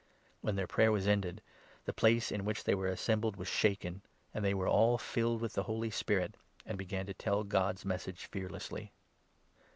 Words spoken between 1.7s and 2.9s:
the place in which they were